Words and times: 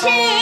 change. 0.00 0.33